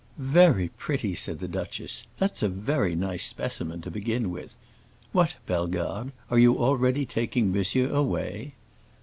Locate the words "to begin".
3.81-4.31